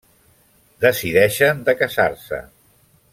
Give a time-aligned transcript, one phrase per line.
[0.85, 2.41] Decideixen de casar-se.